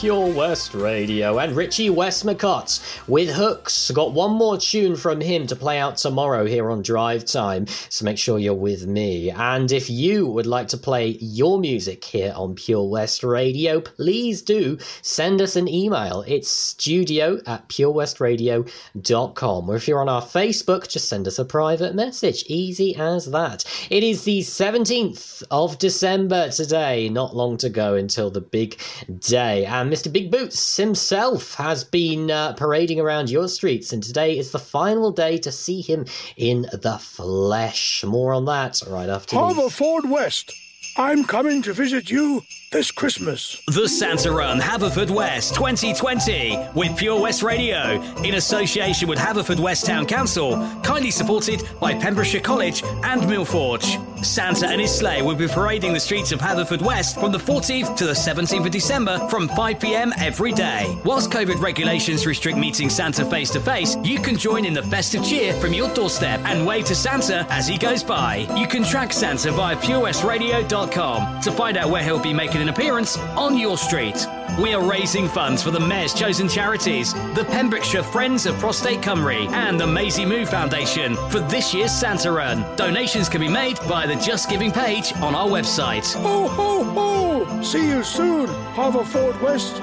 Pure 0.00 0.32
West 0.32 0.72
Radio. 0.72 1.38
And 1.40 1.54
Richie 1.54 1.90
Westmacott 1.90 3.06
with 3.06 3.28
Hooks. 3.28 3.90
Got 3.90 4.14
one 4.14 4.30
more 4.30 4.56
tune 4.56 4.96
from 4.96 5.20
him 5.20 5.46
to 5.46 5.54
play 5.54 5.78
out 5.78 5.98
tomorrow 5.98 6.46
here 6.46 6.70
on 6.70 6.80
Drive 6.80 7.26
Time. 7.26 7.66
So 7.66 8.06
make 8.06 8.16
sure 8.16 8.38
you're 8.38 8.54
with 8.54 8.86
me. 8.86 9.30
And 9.30 9.70
if 9.70 9.90
you 9.90 10.26
would 10.26 10.46
like 10.46 10.68
to 10.68 10.78
play 10.78 11.18
your 11.20 11.60
music 11.60 12.02
here 12.02 12.32
on 12.34 12.54
Pure 12.54 12.88
West 12.88 13.22
Radio, 13.22 13.82
please 13.82 14.40
do 14.40 14.78
send 15.02 15.42
us 15.42 15.54
an 15.54 15.68
email. 15.68 16.24
It's 16.26 16.50
studio 16.50 17.38
at 17.44 17.68
purewestradio.com. 17.68 19.68
Or 19.68 19.76
if 19.76 19.86
you're 19.86 20.00
on 20.00 20.08
our 20.08 20.22
Facebook, 20.22 20.88
just 20.88 21.10
send 21.10 21.28
us 21.28 21.38
a 21.38 21.44
private 21.44 21.94
message. 21.94 22.42
Easy 22.46 22.96
as 22.96 23.30
that. 23.32 23.66
It 23.90 24.02
is 24.02 24.24
the 24.24 24.40
17th 24.40 25.42
of 25.50 25.78
December 25.78 26.48
today, 26.48 27.10
not 27.10 27.36
long 27.36 27.58
to 27.58 27.68
go 27.68 27.96
until 27.96 28.30
the 28.30 28.40
big 28.40 28.80
day. 29.18 29.66
And 29.66 29.89
Mr. 29.90 30.12
Big 30.12 30.30
Boots 30.30 30.76
himself 30.76 31.54
has 31.54 31.82
been 31.82 32.30
uh, 32.30 32.52
parading 32.52 33.00
around 33.00 33.28
your 33.28 33.48
streets, 33.48 33.92
and 33.92 34.02
today 34.02 34.38
is 34.38 34.52
the 34.52 34.58
final 34.58 35.10
day 35.10 35.36
to 35.38 35.50
see 35.50 35.80
him 35.80 36.06
in 36.36 36.62
the 36.72 36.96
flesh. 36.98 38.04
More 38.04 38.32
on 38.32 38.44
that 38.44 38.80
right 38.86 39.08
after 39.08 39.34
these. 39.34 39.56
Haverford 39.56 40.08
West, 40.08 40.52
I'm 40.96 41.24
coming 41.24 41.62
to 41.62 41.72
visit 41.72 42.08
you 42.08 42.42
this 42.70 42.92
Christmas. 42.92 43.60
The 43.66 43.88
Santa 43.88 44.30
Run 44.30 44.60
Haverfordwest 44.60 45.54
2020 45.54 46.56
with 46.72 46.96
Pure 46.96 47.20
West 47.20 47.42
Radio 47.42 48.00
in 48.22 48.34
association 48.34 49.08
with 49.08 49.18
Haverfordwest 49.18 49.86
Town 49.86 50.06
Council, 50.06 50.56
kindly 50.84 51.10
supported 51.10 51.68
by 51.80 51.94
Pembrokeshire 51.94 52.40
College 52.40 52.84
and 52.84 53.22
Millforge. 53.22 53.98
Santa 54.24 54.68
and 54.68 54.80
his 54.80 54.94
sleigh 54.94 55.22
will 55.22 55.34
be 55.34 55.48
parading 55.48 55.94
the 55.94 56.00
streets 56.00 56.30
of 56.30 56.38
Haverfordwest 56.38 57.18
from 57.18 57.32
the 57.32 57.38
14th 57.38 57.96
to 57.96 58.06
the 58.06 58.12
17th 58.12 58.66
of 58.66 58.70
December 58.70 59.18
from 59.28 59.48
5 59.48 59.80
pm 59.80 60.12
every 60.18 60.52
day. 60.52 60.96
Whilst 61.04 61.30
COVID 61.30 61.60
regulations 61.60 62.26
restrict 62.26 62.58
meeting 62.58 62.88
Santa 62.88 63.24
face 63.24 63.50
to 63.50 63.60
face, 63.60 63.96
you 64.04 64.20
can 64.20 64.36
join 64.36 64.64
in 64.64 64.74
the 64.74 64.82
festive 64.84 65.24
cheer 65.24 65.54
from 65.54 65.72
your 65.72 65.92
doorstep 65.94 66.38
and 66.44 66.64
wave 66.66 66.84
to 66.84 66.94
Santa 66.94 67.46
as 67.50 67.66
he 67.66 67.78
goes 67.78 68.04
by. 68.04 68.46
You 68.56 68.68
can 68.68 68.84
track 68.84 69.12
Santa 69.12 69.50
via 69.50 69.76
purewestradio.com 69.76 71.40
to 71.40 71.52
find 71.52 71.76
out 71.76 71.90
where 71.90 72.04
he'll 72.04 72.20
be 72.20 72.34
making 72.34 72.59
an 72.60 72.68
appearance 72.68 73.16
on 73.36 73.56
your 73.56 73.78
street. 73.78 74.26
We 74.60 74.74
are 74.74 74.82
raising 74.82 75.28
funds 75.28 75.62
for 75.62 75.70
the 75.70 75.80
Mayor's 75.80 76.12
chosen 76.12 76.48
charities, 76.48 77.14
the 77.34 77.46
Pembrokeshire 77.50 78.02
Friends 78.02 78.44
of 78.44 78.58
Prostate 78.58 79.00
Cymru, 79.00 79.50
and 79.52 79.80
the 79.80 79.86
Maisie 79.86 80.26
Moo 80.26 80.44
Foundation 80.44 81.16
for 81.30 81.40
this 81.40 81.72
year's 81.72 81.92
Santa 81.92 82.30
Run. 82.30 82.64
Donations 82.76 83.28
can 83.28 83.40
be 83.40 83.48
made 83.48 83.78
via 83.80 84.06
the 84.06 84.16
Just 84.16 84.50
Giving 84.50 84.70
page 84.70 85.12
on 85.16 85.34
our 85.34 85.48
website. 85.48 86.14
Ho, 86.22 86.48
ho, 86.48 86.84
ho! 86.84 87.62
See 87.62 87.88
you 87.88 88.02
soon, 88.02 88.48
Haverford 88.74 89.40
West. 89.40 89.80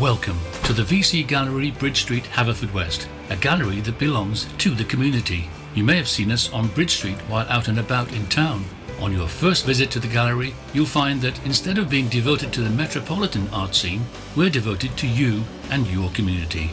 Welcome 0.00 0.38
to 0.64 0.72
the 0.72 0.82
VC 0.82 1.26
Gallery, 1.26 1.70
Bridge 1.72 2.02
Street, 2.02 2.24
Haverfordwest, 2.24 3.06
a 3.30 3.36
gallery 3.36 3.80
that 3.80 3.98
belongs 3.98 4.46
to 4.58 4.70
the 4.70 4.84
community. 4.84 5.48
You 5.74 5.84
may 5.84 5.96
have 5.96 6.08
seen 6.08 6.30
us 6.32 6.52
on 6.52 6.68
Bridge 6.68 6.92
Street 6.96 7.18
while 7.28 7.46
out 7.48 7.68
and 7.68 7.78
about 7.78 8.12
in 8.12 8.26
town. 8.26 8.64
On 9.00 9.12
your 9.12 9.28
first 9.28 9.66
visit 9.66 9.90
to 9.90 10.00
the 10.00 10.08
gallery, 10.08 10.54
you'll 10.72 10.86
find 10.86 11.20
that 11.20 11.44
instead 11.44 11.76
of 11.76 11.90
being 11.90 12.08
devoted 12.08 12.52
to 12.54 12.62
the 12.62 12.70
metropolitan 12.70 13.46
art 13.52 13.74
scene, 13.74 14.06
we're 14.34 14.48
devoted 14.48 14.96
to 14.96 15.06
you 15.06 15.42
and 15.70 15.86
your 15.86 16.10
community. 16.10 16.72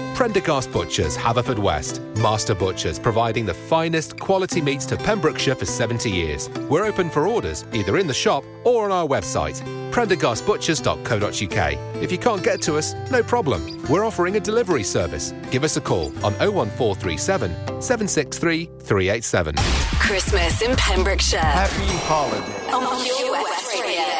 Prendergast 0.21 0.71
Butchers, 0.71 1.17
Haverfordwest. 1.17 1.99
Master 2.17 2.53
Butchers, 2.53 2.99
providing 2.99 3.43
the 3.43 3.55
finest 3.55 4.19
quality 4.19 4.61
meats 4.61 4.85
to 4.85 4.95
Pembrokeshire 4.95 5.55
for 5.55 5.65
70 5.65 6.11
years. 6.11 6.47
We're 6.69 6.85
open 6.85 7.09
for 7.09 7.25
orders, 7.25 7.65
either 7.73 7.97
in 7.97 8.05
the 8.05 8.13
shop 8.13 8.43
or 8.63 8.85
on 8.85 8.91
our 8.91 9.07
website, 9.07 9.59
prendergastbutchers.co.uk. 9.91 12.03
If 12.03 12.11
you 12.11 12.19
can't 12.19 12.43
get 12.43 12.61
to 12.61 12.77
us, 12.77 12.93
no 13.09 13.23
problem. 13.23 13.83
We're 13.89 14.05
offering 14.05 14.35
a 14.35 14.39
delivery 14.39 14.83
service. 14.83 15.33
Give 15.49 15.63
us 15.63 15.77
a 15.77 15.81
call 15.81 16.09
on 16.23 16.37
01437 16.37 17.81
763 17.81 18.69
387. 18.79 19.55
Christmas 19.97 20.61
in 20.61 20.75
Pembrokeshire. 20.75 21.39
Happy 21.39 21.97
holiday. 22.05 22.69
On 22.69 23.03
Pure 23.03 23.31
West 23.31 23.81
Radio. 23.81 24.10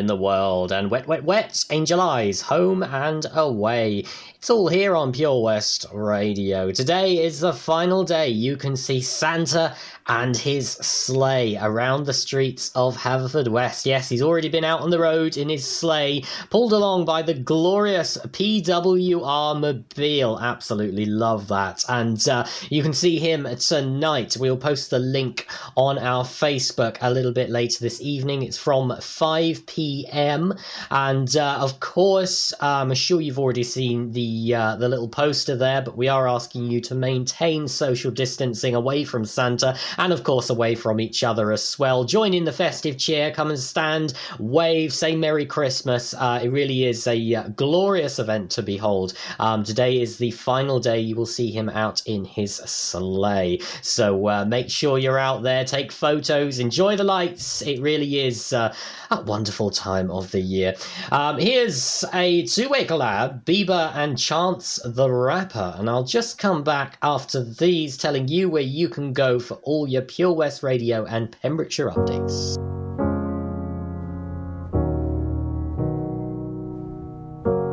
In 0.00 0.06
the 0.06 0.16
World, 0.16 0.72
and 0.72 0.90
Wet, 0.90 1.06
Wet, 1.06 1.22
Wet, 1.24 1.62
Angel 1.68 2.00
Eyes, 2.00 2.40
Home 2.40 2.82
and 2.82 3.26
Away. 3.34 4.04
It's 4.40 4.48
all 4.48 4.68
here 4.68 4.96
on 4.96 5.12
Pure 5.12 5.42
West 5.42 5.84
Radio. 5.92 6.72
Today 6.72 7.22
is 7.22 7.40
the 7.40 7.52
final 7.52 8.04
day 8.04 8.28
you 8.30 8.56
can 8.56 8.74
see 8.74 9.02
Santa 9.02 9.76
and 10.06 10.34
his 10.34 10.70
sleigh 10.70 11.58
around 11.60 12.06
the 12.06 12.14
streets 12.14 12.72
of 12.74 12.96
Haverfordwest. 12.96 13.84
Yes, 13.84 14.08
he's 14.08 14.22
already 14.22 14.48
been 14.48 14.64
out 14.64 14.80
on 14.80 14.88
the 14.88 14.98
road 14.98 15.36
in 15.36 15.50
his 15.50 15.70
sleigh, 15.70 16.24
pulled 16.48 16.72
along 16.72 17.04
by 17.04 17.20
the 17.20 17.34
glorious 17.34 18.16
PWR 18.16 19.60
Mobile. 19.60 20.40
Absolutely 20.40 21.04
love 21.04 21.46
that. 21.48 21.84
And 21.90 22.26
uh, 22.26 22.46
you 22.70 22.82
can 22.82 22.94
see 22.94 23.18
him 23.18 23.46
tonight. 23.56 24.38
We'll 24.40 24.56
post 24.56 24.88
the 24.88 24.98
link 24.98 25.46
on 25.76 25.98
our 25.98 26.24
Facebook 26.24 26.96
a 27.02 27.10
little 27.10 27.32
bit 27.32 27.50
later 27.50 27.78
this 27.80 28.00
evening. 28.00 28.42
It's 28.42 28.58
from 28.58 28.96
5 28.98 29.66
p.m. 29.66 30.54
And 30.90 31.36
uh, 31.36 31.58
of 31.60 31.78
course, 31.80 32.54
I'm 32.60 32.94
sure 32.94 33.20
you've 33.20 33.38
already 33.38 33.64
seen 33.64 34.10
the 34.12 34.29
uh, 34.54 34.76
the 34.76 34.88
little 34.88 35.08
poster 35.08 35.56
there, 35.56 35.82
but 35.82 35.96
we 35.96 36.08
are 36.08 36.28
asking 36.28 36.70
you 36.70 36.80
to 36.82 36.94
maintain 36.94 37.68
social 37.68 38.10
distancing 38.10 38.74
away 38.74 39.04
from 39.04 39.24
Santa 39.24 39.76
and 39.98 40.12
of 40.12 40.24
course 40.24 40.50
away 40.50 40.74
from 40.74 41.00
each 41.00 41.24
other 41.24 41.52
as 41.52 41.78
well. 41.78 42.04
Join 42.04 42.34
in 42.34 42.44
the 42.44 42.52
festive 42.52 42.98
cheer, 42.98 43.30
come 43.30 43.50
and 43.50 43.58
stand, 43.58 44.14
wave, 44.38 44.92
say 44.92 45.16
Merry 45.16 45.46
Christmas. 45.46 46.14
Uh, 46.14 46.40
it 46.42 46.48
really 46.48 46.86
is 46.86 47.06
a 47.06 47.34
uh, 47.34 47.48
glorious 47.48 48.18
event 48.18 48.50
to 48.52 48.62
behold. 48.62 49.14
Um, 49.38 49.64
today 49.64 50.00
is 50.00 50.18
the 50.18 50.30
final 50.30 50.80
day 50.80 51.00
you 51.00 51.16
will 51.16 51.26
see 51.26 51.50
him 51.50 51.68
out 51.68 52.02
in 52.06 52.24
his 52.24 52.56
sleigh. 52.56 53.60
So 53.82 54.28
uh, 54.28 54.44
make 54.44 54.70
sure 54.70 54.98
you're 54.98 55.18
out 55.18 55.42
there, 55.42 55.64
take 55.64 55.92
photos, 55.92 56.58
enjoy 56.58 56.96
the 56.96 57.04
lights. 57.04 57.62
It 57.62 57.80
really 57.80 58.20
is 58.20 58.52
uh, 58.52 58.74
a 59.10 59.22
wonderful 59.22 59.70
time 59.70 60.10
of 60.10 60.30
the 60.30 60.40
year. 60.40 60.74
Um, 61.10 61.38
here's 61.38 62.04
a 62.12 62.44
two-way 62.46 62.84
collab, 62.86 63.44
Bieber 63.44 63.92
and 63.94 64.18
Chance 64.20 64.80
the 64.84 65.10
Rapper, 65.10 65.74
and 65.78 65.88
I'll 65.88 66.04
just 66.04 66.36
come 66.36 66.62
back 66.62 66.98
after 67.02 67.42
these 67.42 67.96
telling 67.96 68.28
you 68.28 68.50
where 68.50 68.62
you 68.62 68.90
can 68.90 69.14
go 69.14 69.40
for 69.40 69.54
all 69.62 69.88
your 69.88 70.02
Pure 70.02 70.34
West 70.34 70.62
Radio 70.62 71.06
and 71.06 71.34
Pembrokeshire 71.40 71.88
updates. 71.88 72.56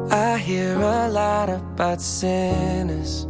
I 0.10 0.38
hear 0.38 0.78
a 0.78 1.10
lot 1.10 1.50
about 1.50 2.00
sinners. 2.00 3.26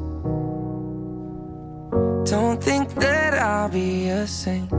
Don't 2.29 2.61
think 2.61 2.93
that 2.95 3.33
I'll 3.33 3.69
be 3.69 4.09
a 4.09 4.27
saint. 4.27 4.69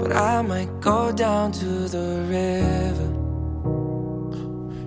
But 0.00 0.12
I 0.16 0.42
might 0.42 0.80
go 0.80 1.12
down 1.12 1.52
to 1.52 1.88
the 1.88 2.26
river. 2.28 3.13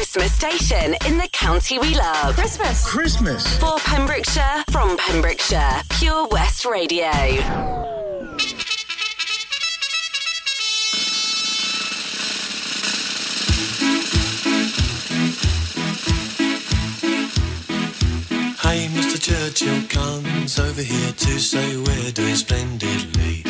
Christmas 0.00 0.32
station 0.32 0.96
in 1.06 1.18
the 1.18 1.28
county 1.30 1.78
we 1.78 1.94
love. 1.94 2.34
Christmas. 2.34 2.88
Christmas. 2.88 3.58
For 3.58 3.76
Pembrokeshire, 3.80 4.64
from 4.70 4.96
Pembrokeshire, 4.96 5.82
Pure 5.90 6.28
West 6.28 6.64
Radio. 6.64 7.10
Rachel 19.60 19.82
comes 19.88 20.58
over 20.58 20.80
here 20.80 21.12
to 21.12 21.38
say 21.38 21.76
we're 21.76 22.12
doing 22.12 22.34
splendidly. 22.34 23.49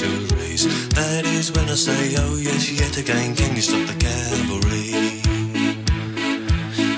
These 0.00 0.28
centuries. 0.62 0.88
That 0.94 1.24
is 1.24 1.52
when 1.52 1.68
I 1.68 1.74
say, 1.74 2.14
oh 2.18 2.36
yes, 2.36 2.70
yet 2.72 2.96
again, 2.96 3.34
can 3.34 3.56
you 3.56 3.62
stop 3.62 3.86
the 3.86 3.96
cavalry? 3.98 5.20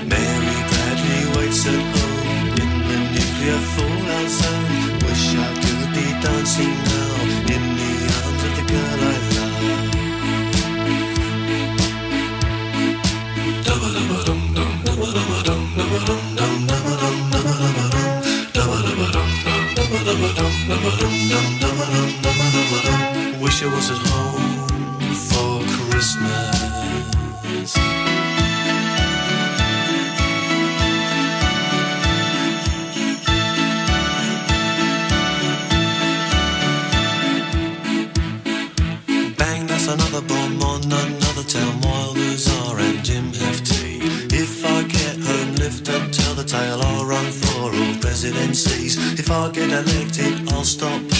Mary 0.07 0.57
Bradley 0.71 1.23
waits 1.37 1.67
at 1.67 1.83
home 1.95 2.55
in 2.63 2.73
the 2.89 2.99
nuclear 3.15 3.61
fallout 3.75 4.31
zone. 4.31 4.99
Wish 5.07 5.35
I 5.35 5.51
could 5.63 5.91
be 5.95 6.07
dancing 6.23 6.92
If 49.55 49.59
I 49.59 49.67
get 49.67 49.87
elected, 49.87 50.53
I'll 50.55 50.65
stop. 50.65 51.12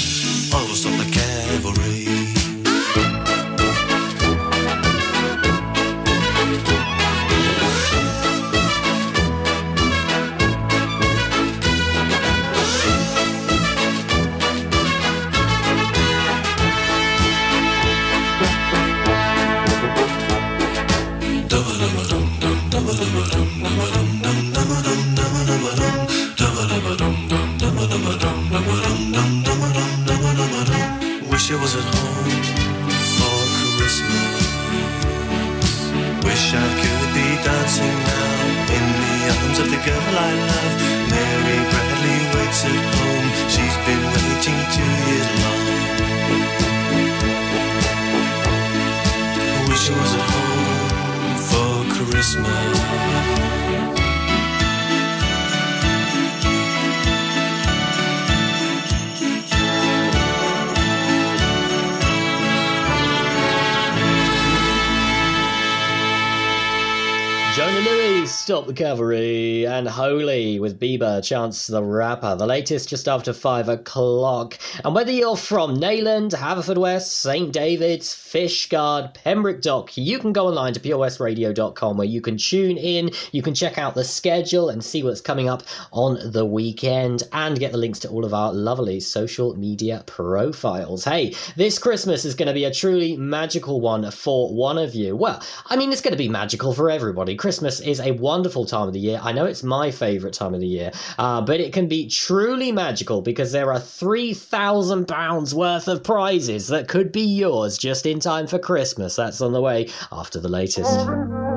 Bieber, 70.99 71.25
Chance 71.25 71.69
the 71.69 71.83
Rapper. 71.83 72.37
The 72.37 72.47
latest 72.47 72.89
just 72.89 73.09
after 73.09 73.33
5 73.33 73.69
o'clock. 73.69 74.59
And 74.85 74.95
whether 74.95 75.13
you're 75.13 75.37
from 75.37 75.77
Neyland, 75.77 76.33
Haverfordwest, 76.33 77.07
St. 77.07 77.53
David's, 77.53 78.09
Fishguard, 78.09 79.15
Pembroke 79.15 79.61
Dock, 79.61 79.97
you 79.97 80.19
can 80.19 80.33
go 80.33 80.49
online 80.49 80.73
to 80.75 80.81
purewestradio.com 80.81 81.97
where 81.97 82.07
you 82.07 82.21
can 82.21 82.37
tune 82.37 82.77
in, 82.77 83.11
you 83.33 83.43
can 83.43 83.55
check 83.55 83.79
out 83.79 83.95
the 83.95 84.05
schedule 84.05 84.69
and 84.69 84.85
see 84.85 85.03
what's 85.03 85.21
coming 85.21 85.49
up 85.49 85.63
on 85.93 86.19
the 86.33 86.45
weekend, 86.45 87.23
and 87.33 87.59
get 87.59 87.73
the 87.73 87.79
links 87.79 88.01
to 88.01 88.09
all 88.09 88.25
of 88.25 88.35
our 88.35 88.53
lovely 88.53 88.99
social 88.99 89.55
media 89.57 90.03
profiles. 90.07 91.05
Hey, 91.05 91.35
this 91.57 91.79
Christmas 91.79 92.25
is 92.25 92.35
going 92.35 92.49
to 92.49 92.55
be 92.55 92.65
a 92.65 92.75
truly 92.75 93.17
magical 93.17 93.81
one 93.81 94.11
for 94.11 94.53
one 94.53 94.79
of 94.79 94.95
you. 94.95 95.15
Well, 95.15 95.41
I 95.67 95.77
mean, 95.77 95.93
it's 95.93 96.01
going 96.01 96.13
to 96.13 96.19
be 96.19 96.29
magical 96.29 96.75
for 96.75 96.91
everybody. 96.91 97.37
Christmas 97.37 97.81
is 97.81 98.01
a 98.01 98.13
wonderful 98.13 98.65
time 98.65 98.89
of 98.89 98.93
the 98.93 99.01
year. 99.01 99.21
I 99.23 99.31
know 99.33 99.45
it's 99.45 99.63
my 99.63 99.91
favourite 99.91 100.35
time 100.35 100.55
of 100.55 100.61
the 100.61 100.67
year, 100.67 100.82
uh, 101.19 101.41
but 101.41 101.61
it 101.61 101.73
can 101.73 101.89
be 101.89 102.09
truly 102.09 102.73
magical 102.73 103.23
because 103.23 103.53
there 103.53 103.73
are 103.73 103.81
£3,000 103.81 105.55
worth 105.55 105.89
of 105.89 106.03
prizes 106.03 106.69
that 106.69 106.89
could 106.89 107.13
be 107.13 107.23
yours 107.23 107.79
just 107.79 108.07
in 108.07 108.21
time 108.21 108.47
for 108.47 108.59
Christmas. 108.59 109.17
That's 109.17 109.41
on 109.41 109.53
the 109.53 109.61
way 109.61 109.89
after 110.11 110.41
the 110.41 110.49
latest. 110.49 111.52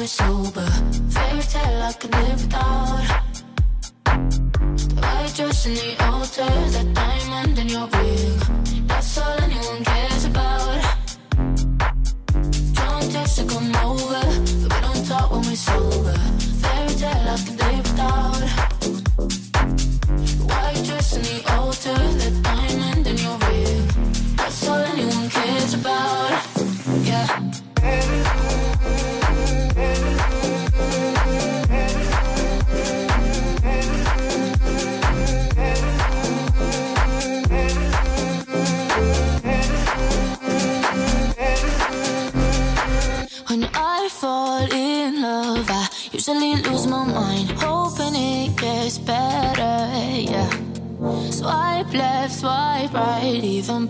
We're 0.00 0.06
sober. 0.06 0.66
Fairy 1.10 1.42
tale 1.42 1.82
I 1.82 1.92
could 1.92 2.12
live 2.12 2.42
without. 2.42 3.22
The 4.04 5.00
white 5.02 5.32
dress 5.36 5.66
and 5.66 5.76
the 5.76 6.04
altar, 6.06 6.50
that 6.74 6.94
diamond 6.94 7.58
in 7.58 7.68
your 7.68 7.86
ring. 7.88 8.86
That's 8.86 9.18
all 9.18 9.38
anyone 9.42 9.84
cares 9.84 10.24
about. 10.24 10.96
Don't 12.78 13.12
text 13.12 13.36
to 13.38 13.44
come 13.44 13.76
over, 13.76 14.22
we 14.62 14.68
don't 14.86 15.06
talk 15.06 15.30
when 15.32 15.42
we're 15.42 15.64
sober. 15.68 16.16
Fairy 16.62 16.94
tale 16.94 17.28
I 17.28 17.36
can 17.44 17.59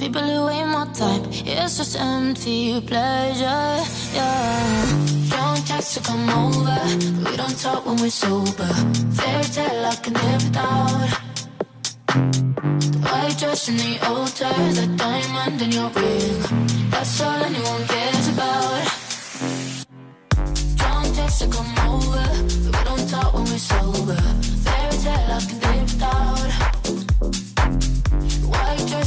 people 0.00 0.22
who 0.22 0.48
ain't 0.48 0.68
my 0.68 0.86
type. 0.94 1.24
It's 1.44 1.76
just 1.76 1.94
empty 2.00 2.80
pleasure, 2.80 3.76
yeah. 4.16 4.86
Don't 5.28 5.62
text 5.66 5.94
to 5.94 6.00
come 6.00 6.26
over, 6.42 6.80
we 7.24 7.36
don't 7.36 7.58
talk 7.60 7.84
when 7.84 7.96
we're 8.00 8.08
sober. 8.08 8.72
Fairy 9.16 9.44
tale 9.44 9.84
I 9.92 9.94
can 10.02 10.14
live 10.14 10.42
without. 10.46 11.10
The 12.92 12.98
white 13.04 13.36
dress 13.38 13.68
in 13.68 13.76
the 13.76 13.98
altar, 14.08 14.54
the 14.78 14.86
diamond 14.96 15.60
in 15.60 15.70
your 15.70 15.90
ring. 15.90 16.40
That's 16.90 17.20
all 17.20 17.42
anyone 17.48 17.84
cares 17.92 18.28
about. 18.28 18.82
Don't 20.80 21.14
text 21.14 21.42
to 21.42 21.48
come 21.56 21.72
over, 21.92 22.26
we 22.64 22.84
don't 22.88 23.06
talk 23.10 23.34
when 23.34 23.44
we're 23.44 23.66
sober. 23.72 24.20
Fairy 24.64 24.96
tale 25.04 25.32
I 25.36 25.40
can 25.46 25.60
live 25.60 25.92
without. 25.92 26.39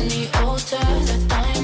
In 0.00 0.08
the 0.08 0.38
altar, 0.38 0.78
the 0.78 1.26
diamond 1.28 1.59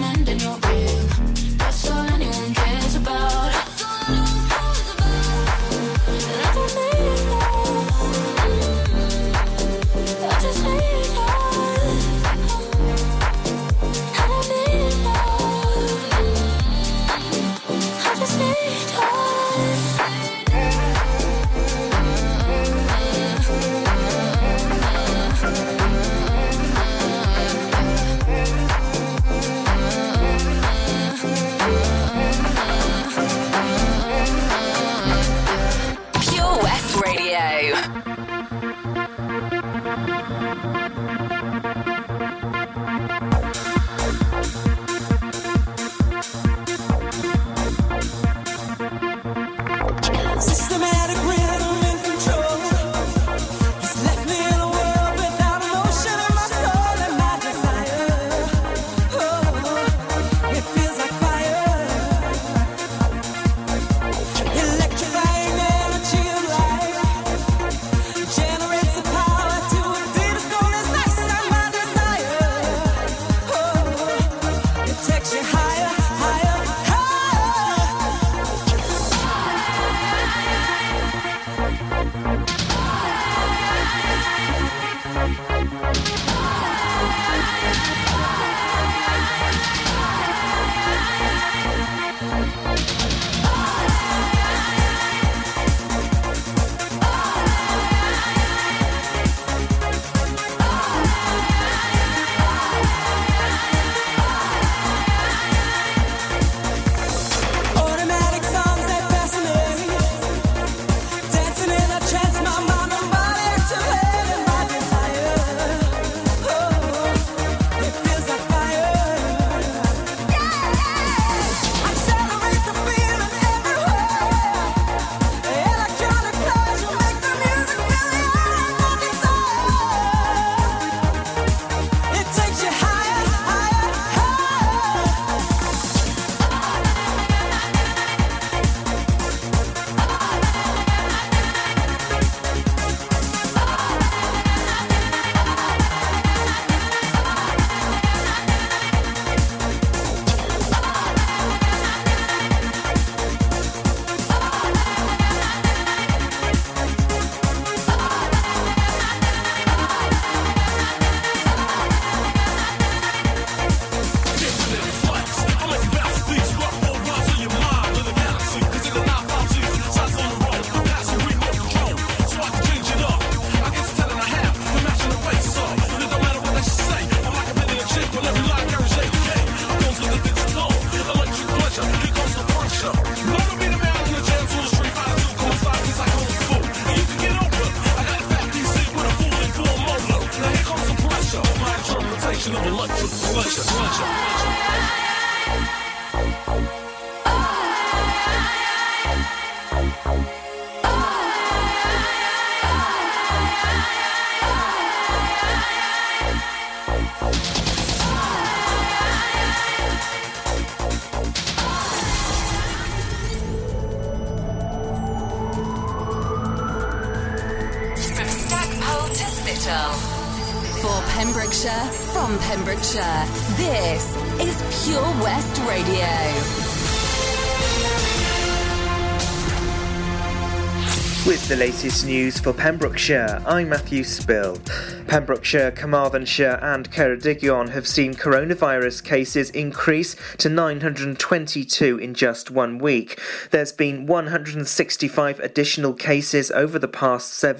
the 231.56 231.60
latest 231.60 232.04
news 232.04 232.38
for 232.38 232.52
Pembrokeshire, 232.52 233.42
I'm 233.46 233.70
Matthew 233.70 234.04
Spill. 234.04 234.58
Pembrokeshire, 235.06 235.70
Carmarthenshire, 235.70 236.58
and 236.60 236.90
Ceredigion 236.90 237.70
have 237.70 237.86
seen 237.86 238.12
coronavirus 238.12 239.02
cases 239.02 239.48
increase 239.50 240.16
to 240.36 240.50
922 240.50 241.96
in 241.98 242.12
just 242.12 242.50
one 242.50 242.78
week. 242.78 243.18
There's 243.52 243.72
been 243.72 244.06
165 244.06 245.40
additional 245.40 245.94
cases 245.94 246.50
over 246.50 246.78
the 246.78 246.88
past 246.88 247.32
seven 247.32 247.46